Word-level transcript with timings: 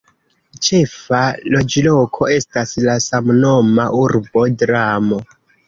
Ĉefa 0.67 1.19
loĝloko 1.57 2.31
estas 2.37 2.75
la 2.87 2.97
samnoma 3.11 3.89
urbo 4.03 4.47
"Dramo". 4.67 5.25